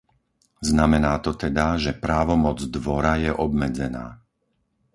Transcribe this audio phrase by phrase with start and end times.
[0.69, 4.07] Znamená to teda, že právomoc Dvora je obmedzená.